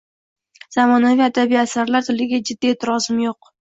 Zamonaviy 0.75 1.21
adabiy 1.25 1.61
asarlar 1.65 2.07
tiliga 2.09 2.41
jiddiy 2.51 2.77
e’tirozim 2.77 3.21
yo‘q. 3.27 3.53